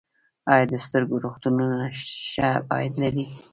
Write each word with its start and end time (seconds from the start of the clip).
آیا 0.51 0.65
د 0.71 0.75
سترګو 0.85 1.15
روغتونونه 1.25 1.77
ښه 2.27 2.51
عاید 2.71 2.93
لري؟ 3.03 3.25